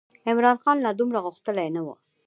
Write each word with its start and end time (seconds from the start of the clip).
عمرا 0.29 0.51
خان 0.61 0.77
لا 0.85 0.91
دومره 0.99 1.19
غښتلی 1.25 1.67
نه 1.75 1.81
و. 1.85 1.87